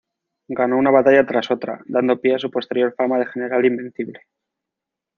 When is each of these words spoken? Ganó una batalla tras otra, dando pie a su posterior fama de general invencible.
Ganó 0.47 0.77
una 0.79 0.89
batalla 0.89 1.27
tras 1.27 1.51
otra, 1.51 1.79
dando 1.85 2.19
pie 2.19 2.33
a 2.33 2.39
su 2.39 2.49
posterior 2.49 2.95
fama 2.97 3.19
de 3.19 3.27
general 3.27 3.65
invencible. 3.67 4.21